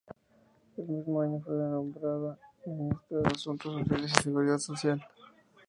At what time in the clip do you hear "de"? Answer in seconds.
3.19-3.27